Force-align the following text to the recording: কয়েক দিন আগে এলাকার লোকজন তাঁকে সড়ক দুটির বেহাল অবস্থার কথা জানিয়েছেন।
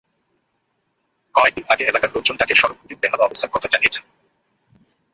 কয়েক 1.35 1.53
দিন 1.55 1.65
আগে 1.69 1.83
এলাকার 1.83 2.13
লোকজন 2.15 2.35
তাঁকে 2.37 2.55
সড়ক 2.55 2.77
দুটির 2.81 3.01
বেহাল 3.01 3.19
অবস্থার 3.21 3.53
কথা 3.53 3.67
জানিয়েছেন। 3.71 4.03